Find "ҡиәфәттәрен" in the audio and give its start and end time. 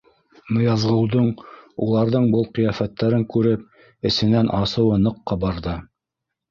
2.57-3.29